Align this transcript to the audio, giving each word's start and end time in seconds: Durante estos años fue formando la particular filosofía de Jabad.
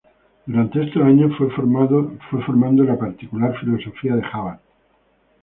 Durante 0.47 0.81
estos 0.83 1.03
años 1.03 1.31
fue 1.37 1.47
formando 1.59 2.83
la 2.83 2.97
particular 2.97 3.53
filosofía 3.59 4.15
de 4.15 4.23
Jabad. 4.23 4.57